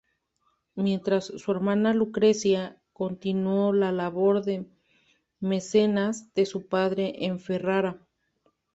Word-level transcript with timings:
Mientras, 0.73 1.25
su 1.25 1.51
hermana 1.51 1.93
Lucrecia 1.93 2.81
continuó 2.91 3.71
la 3.71 3.91
labor 3.91 4.43
de 4.43 4.65
mecenas 5.39 6.33
de 6.33 6.47
su 6.47 6.65
padre 6.65 7.23
en 7.23 7.39
Ferrara. 7.39 7.99